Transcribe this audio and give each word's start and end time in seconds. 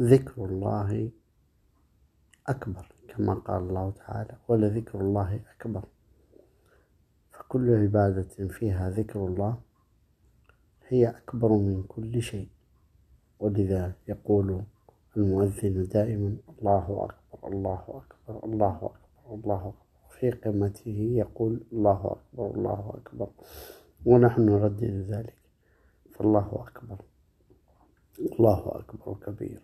ذكر 0.00 0.44
الله 0.44 1.10
أكبر 2.46 2.86
كما 3.08 3.34
قال 3.34 3.62
الله 3.62 3.90
تعالى 3.90 4.34
ولذكر 4.48 5.00
الله 5.00 5.40
أكبر. 5.56 5.84
فكل 7.30 7.74
عبادة 7.74 8.48
فيها 8.48 8.90
ذكر 8.90 9.26
الله 9.26 9.58
هي 10.88 11.08
أكبر 11.08 11.52
من 11.52 11.82
كل 11.88 12.22
شيء 12.22 12.48
ولذا 13.40 13.92
يقول 14.08 14.62
المؤذن 15.16 15.88
دائما 15.88 16.36
الله 16.58 17.08
أكبر 17.08 17.48
الله 17.48 17.84
أكبر 17.88 18.44
الله 18.44 18.76
أكبر 18.76 19.34
الله 19.34 19.58
أكبر. 19.68 19.88
في 20.10 20.30
قمته 20.30 20.98
يقول 21.16 21.60
الله 21.72 22.16
أكبر 22.16 22.54
الله 22.54 22.94
أكبر. 22.94 23.28
ونحن 24.06 24.40
نردد 24.40 25.06
ذلك 25.10 25.38
فالله 26.10 26.64
أكبر 26.68 26.98
الله 28.18 28.62
أكبر 28.78 29.16
كبير. 29.26 29.60